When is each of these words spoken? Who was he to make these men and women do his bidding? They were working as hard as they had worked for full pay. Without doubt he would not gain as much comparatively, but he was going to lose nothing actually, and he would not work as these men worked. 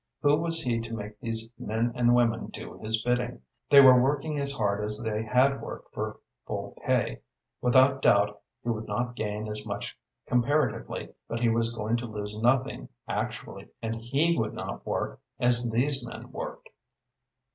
Who 0.23 0.35
was 0.37 0.63
he 0.63 0.79
to 0.81 0.95
make 0.95 1.19
these 1.19 1.47
men 1.59 1.91
and 1.93 2.15
women 2.15 2.47
do 2.47 2.79
his 2.81 3.03
bidding? 3.03 3.43
They 3.69 3.81
were 3.81 4.01
working 4.01 4.39
as 4.39 4.51
hard 4.51 4.83
as 4.83 4.97
they 5.03 5.21
had 5.21 5.61
worked 5.61 5.93
for 5.93 6.17
full 6.47 6.75
pay. 6.83 7.21
Without 7.61 8.01
doubt 8.01 8.41
he 8.63 8.69
would 8.69 8.87
not 8.87 9.15
gain 9.15 9.47
as 9.47 9.63
much 9.67 9.95
comparatively, 10.25 11.13
but 11.27 11.41
he 11.41 11.49
was 11.49 11.71
going 11.75 11.97
to 11.97 12.07
lose 12.07 12.35
nothing 12.35 12.89
actually, 13.07 13.67
and 13.79 13.93
he 13.93 14.35
would 14.39 14.55
not 14.55 14.87
work 14.87 15.19
as 15.39 15.69
these 15.69 16.03
men 16.03 16.31
worked. 16.31 16.69